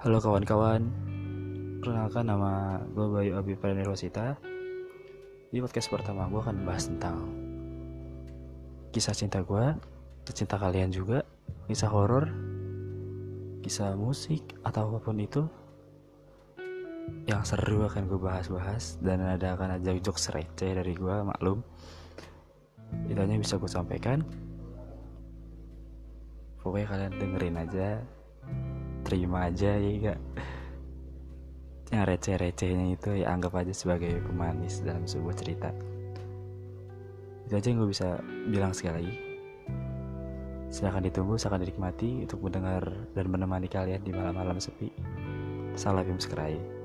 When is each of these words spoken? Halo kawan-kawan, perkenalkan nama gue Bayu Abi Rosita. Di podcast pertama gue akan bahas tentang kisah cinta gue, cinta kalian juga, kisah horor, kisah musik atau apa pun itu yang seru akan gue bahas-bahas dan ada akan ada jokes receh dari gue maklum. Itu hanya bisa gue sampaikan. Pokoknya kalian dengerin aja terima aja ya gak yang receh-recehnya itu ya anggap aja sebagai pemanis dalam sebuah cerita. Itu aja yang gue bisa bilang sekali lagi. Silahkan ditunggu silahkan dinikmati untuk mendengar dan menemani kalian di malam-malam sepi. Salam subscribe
Halo 0.00 0.16
kawan-kawan, 0.16 0.80
perkenalkan 1.84 2.24
nama 2.24 2.80
gue 2.88 3.04
Bayu 3.04 3.36
Abi 3.36 3.52
Rosita. 3.84 4.32
Di 5.52 5.60
podcast 5.60 5.92
pertama 5.92 6.24
gue 6.24 6.40
akan 6.40 6.64
bahas 6.64 6.88
tentang 6.88 7.28
kisah 8.96 9.12
cinta 9.12 9.44
gue, 9.44 9.76
cinta 10.32 10.56
kalian 10.56 10.88
juga, 10.88 11.20
kisah 11.68 11.92
horor, 11.92 12.32
kisah 13.60 13.92
musik 13.92 14.40
atau 14.64 14.88
apa 14.88 15.04
pun 15.04 15.20
itu 15.20 15.44
yang 17.28 17.44
seru 17.44 17.84
akan 17.84 18.08
gue 18.08 18.16
bahas-bahas 18.24 18.96
dan 19.04 19.20
ada 19.20 19.52
akan 19.52 19.84
ada 19.84 19.92
jokes 20.00 20.32
receh 20.32 20.80
dari 20.80 20.96
gue 20.96 21.16
maklum. 21.28 21.60
Itu 23.04 23.20
hanya 23.20 23.36
bisa 23.36 23.60
gue 23.60 23.68
sampaikan. 23.68 24.24
Pokoknya 26.64 26.88
kalian 26.88 27.12
dengerin 27.20 27.60
aja 27.60 28.00
terima 29.10 29.50
aja 29.50 29.74
ya 29.74 29.90
gak 30.14 30.20
yang 31.90 32.06
receh-recehnya 32.06 32.94
itu 32.94 33.10
ya 33.18 33.34
anggap 33.34 33.50
aja 33.58 33.74
sebagai 33.74 34.22
pemanis 34.22 34.78
dalam 34.86 35.10
sebuah 35.10 35.34
cerita. 35.34 35.74
Itu 37.50 37.58
aja 37.58 37.66
yang 37.66 37.82
gue 37.82 37.90
bisa 37.90 38.22
bilang 38.46 38.70
sekali 38.70 39.02
lagi. 39.02 39.14
Silahkan 40.70 41.02
ditunggu 41.02 41.34
silahkan 41.34 41.66
dinikmati 41.66 42.30
untuk 42.30 42.46
mendengar 42.46 42.86
dan 43.10 43.26
menemani 43.26 43.66
kalian 43.66 44.06
di 44.06 44.14
malam-malam 44.14 44.62
sepi. 44.62 44.94
Salam 45.74 46.06
subscribe 46.14 46.79